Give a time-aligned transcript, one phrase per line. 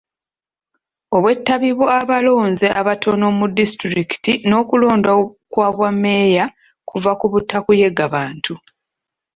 [1.15, 6.45] Obwetabi bw'abalonzi abatono mu disitulikiti n'okulonda okw'obwa meeya
[6.87, 8.53] kiva ku butakuyega Bantu.